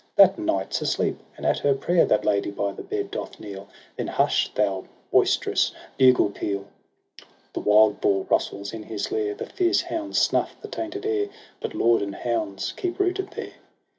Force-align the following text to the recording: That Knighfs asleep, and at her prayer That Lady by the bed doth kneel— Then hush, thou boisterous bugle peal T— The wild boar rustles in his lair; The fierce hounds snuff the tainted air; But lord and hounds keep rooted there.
That 0.15 0.35
Knighfs 0.37 0.81
asleep, 0.81 1.19
and 1.37 1.45
at 1.45 1.59
her 1.59 1.75
prayer 1.75 2.05
That 2.05 2.25
Lady 2.25 2.49
by 2.49 2.71
the 2.71 2.81
bed 2.81 3.11
doth 3.11 3.39
kneel— 3.39 3.67
Then 3.95 4.07
hush, 4.07 4.51
thou 4.55 4.85
boisterous 5.11 5.73
bugle 5.95 6.31
peal 6.31 6.65
T— 7.19 7.23
The 7.53 7.59
wild 7.59 8.01
boar 8.01 8.25
rustles 8.27 8.73
in 8.73 8.81
his 8.81 9.11
lair; 9.11 9.35
The 9.35 9.45
fierce 9.45 9.81
hounds 9.81 10.17
snuff 10.19 10.55
the 10.59 10.69
tainted 10.69 11.05
air; 11.05 11.27
But 11.59 11.75
lord 11.75 12.01
and 12.01 12.15
hounds 12.15 12.71
keep 12.71 12.97
rooted 12.99 13.29
there. 13.35 13.53